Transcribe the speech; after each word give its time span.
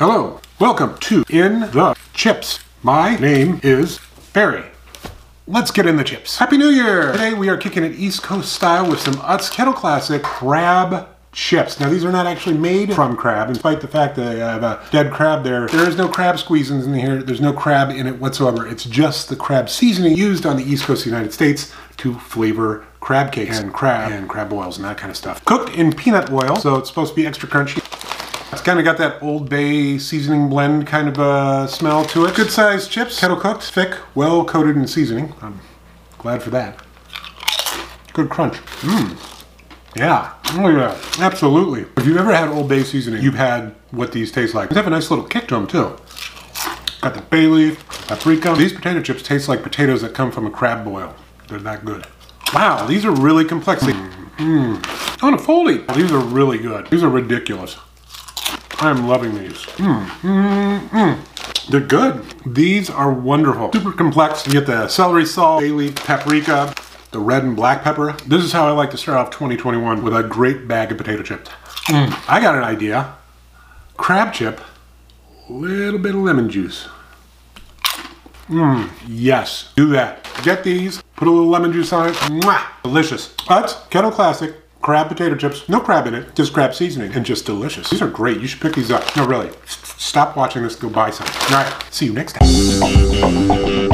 Hello, 0.00 0.40
welcome 0.58 0.98
to 0.98 1.22
In 1.28 1.60
the 1.60 1.96
Chips. 2.14 2.58
My 2.82 3.14
name 3.14 3.60
is 3.62 4.00
Barry. 4.32 4.64
Let's 5.46 5.70
get 5.70 5.86
in 5.86 5.96
the 5.96 6.02
chips. 6.02 6.36
Happy 6.36 6.56
New 6.56 6.70
Year! 6.70 7.12
Today 7.12 7.32
we 7.32 7.48
are 7.48 7.56
kicking 7.56 7.84
it 7.84 7.92
East 7.92 8.20
Coast 8.24 8.52
style 8.52 8.90
with 8.90 8.98
some 8.98 9.14
Utz 9.14 9.52
Kettle 9.52 9.72
Classic 9.72 10.20
crab 10.20 11.06
chips. 11.30 11.78
Now 11.78 11.90
these 11.90 12.04
are 12.04 12.10
not 12.10 12.26
actually 12.26 12.58
made 12.58 12.92
from 12.92 13.16
crab, 13.16 13.46
despite 13.46 13.80
the 13.80 13.86
fact 13.86 14.16
that 14.16 14.26
I 14.26 14.52
have 14.52 14.64
a 14.64 14.84
dead 14.90 15.12
crab 15.12 15.44
there. 15.44 15.68
There 15.68 15.88
is 15.88 15.96
no 15.96 16.08
crab 16.08 16.36
squeezins 16.36 16.86
in 16.86 16.94
here. 16.94 17.22
There's 17.22 17.40
no 17.40 17.52
crab 17.52 17.90
in 17.90 18.08
it 18.08 18.18
whatsoever. 18.18 18.66
It's 18.66 18.84
just 18.84 19.28
the 19.28 19.36
crab 19.36 19.70
seasoning 19.70 20.16
used 20.16 20.44
on 20.44 20.56
the 20.56 20.64
East 20.64 20.86
Coast 20.86 21.02
of 21.02 21.04
the 21.04 21.16
United 21.16 21.32
States 21.32 21.72
to 21.98 22.14
flavor 22.18 22.84
crab 22.98 23.30
cakes 23.30 23.58
and 23.58 23.72
crab 23.72 24.10
and 24.10 24.28
crab 24.28 24.50
oils 24.50 24.78
and 24.78 24.84
that 24.86 24.96
kind 24.96 25.10
of 25.10 25.16
stuff. 25.16 25.44
Cooked 25.44 25.74
in 25.76 25.92
peanut 25.92 26.32
oil, 26.32 26.56
so 26.56 26.76
it's 26.76 26.88
supposed 26.88 27.10
to 27.10 27.16
be 27.16 27.26
extra 27.26 27.46
crunchy. 27.48 27.83
It's 28.54 28.62
kind 28.62 28.78
of 28.78 28.84
got 28.84 28.98
that 28.98 29.20
Old 29.20 29.50
Bay 29.50 29.98
seasoning 29.98 30.48
blend 30.48 30.86
kind 30.86 31.08
of 31.08 31.18
uh, 31.18 31.66
smell 31.66 32.04
to 32.04 32.24
it. 32.26 32.36
Good 32.36 32.52
sized 32.52 32.88
chips, 32.88 33.18
kettle 33.18 33.36
cooked, 33.36 33.64
thick, 33.64 33.98
well 34.14 34.44
coated 34.44 34.76
in 34.76 34.86
seasoning. 34.86 35.34
I'm 35.42 35.58
glad 36.18 36.40
for 36.40 36.50
that. 36.50 36.80
Good 38.12 38.30
crunch. 38.30 38.54
Mmm. 38.54 39.18
Yeah. 39.96 40.34
Oh 40.52 40.68
yeah. 40.68 40.96
Absolutely. 41.18 41.86
If 41.96 42.06
you've 42.06 42.16
ever 42.16 42.32
had 42.32 42.48
Old 42.48 42.68
Bay 42.68 42.84
seasoning, 42.84 43.24
you've 43.24 43.34
had 43.34 43.74
what 43.90 44.12
these 44.12 44.30
taste 44.30 44.54
like. 44.54 44.68
They 44.68 44.76
have 44.76 44.86
a 44.86 44.90
nice 44.90 45.10
little 45.10 45.24
kick 45.24 45.48
to 45.48 45.56
them 45.56 45.66
too. 45.66 45.96
Got 47.00 47.14
the 47.14 47.22
bay 47.28 47.48
leaf, 47.48 47.84
paprika. 48.06 48.54
These 48.54 48.72
potato 48.72 49.02
chips 49.02 49.24
taste 49.24 49.48
like 49.48 49.64
potatoes 49.64 50.00
that 50.02 50.14
come 50.14 50.30
from 50.30 50.46
a 50.46 50.50
crab 50.50 50.84
boil. 50.84 51.12
They're 51.48 51.58
that 51.58 51.84
good. 51.84 52.06
Wow, 52.54 52.86
these 52.86 53.04
are 53.04 53.10
really 53.10 53.44
complex. 53.44 53.82
Mmm. 53.82 55.22
On 55.24 55.34
a 55.34 55.38
foldy. 55.38 55.92
These 55.96 56.12
are 56.12 56.20
really 56.20 56.58
good. 56.58 56.86
These 56.86 57.02
are 57.02 57.10
ridiculous. 57.10 57.78
I'm 58.78 59.06
loving 59.06 59.34
these. 59.38 59.58
Mmm. 59.76 60.06
Mmm. 60.06 60.88
Mmm. 60.88 61.68
They're 61.68 61.80
good. 61.80 62.24
These 62.46 62.90
are 62.90 63.12
wonderful. 63.12 63.72
Super 63.72 63.92
complex. 63.92 64.46
You 64.46 64.52
get 64.52 64.66
the 64.66 64.88
celery 64.88 65.24
salt, 65.24 65.60
bay 65.60 65.70
leaf, 65.70 65.94
paprika, 65.94 66.74
the 67.10 67.18
red 67.18 67.44
and 67.44 67.56
black 67.56 67.82
pepper. 67.82 68.16
This 68.26 68.44
is 68.44 68.52
how 68.52 68.66
I 68.66 68.72
like 68.72 68.90
to 68.90 68.96
start 68.96 69.18
off 69.18 69.30
2021 69.30 70.02
with 70.02 70.14
a 70.14 70.22
great 70.22 70.68
bag 70.68 70.92
of 70.92 70.98
potato 70.98 71.22
chips. 71.22 71.50
Mm. 71.86 72.14
I 72.28 72.40
got 72.40 72.54
an 72.54 72.64
idea. 72.64 73.14
Crab 73.96 74.32
chip, 74.32 74.60
little 75.48 75.98
bit 75.98 76.14
of 76.14 76.20
lemon 76.20 76.50
juice. 76.50 76.88
Mmm, 78.48 78.90
yes, 79.06 79.72
do 79.76 79.86
that. 79.90 80.28
Get 80.42 80.64
these, 80.64 81.02
put 81.16 81.28
a 81.28 81.30
little 81.30 81.48
lemon 81.48 81.72
juice 81.72 81.92
on 81.92 82.08
it. 82.08 82.14
Mwah, 82.14 82.66
delicious. 82.82 83.34
That's 83.48 83.74
Kettle 83.88 84.10
Classic 84.10 84.54
crab 84.84 85.08
potato 85.08 85.34
chips. 85.34 85.66
No 85.66 85.80
crab 85.80 86.06
in 86.06 86.14
it, 86.14 86.34
just 86.36 86.52
crab 86.52 86.74
seasoning, 86.74 87.12
and 87.14 87.24
just 87.24 87.46
delicious. 87.46 87.88
These 87.88 88.02
are 88.02 88.10
great. 88.10 88.40
You 88.40 88.46
should 88.46 88.60
pick 88.60 88.74
these 88.74 88.90
up. 88.90 89.16
No, 89.16 89.26
really. 89.26 89.50
Stop 89.66 90.36
watching 90.36 90.62
this. 90.62 90.76
Go 90.76 90.90
buy 90.90 91.10
some. 91.10 91.26
All 91.26 91.64
right. 91.64 91.84
See 91.90 92.04
you 92.04 92.12
next 92.12 92.34
time. 92.34 93.93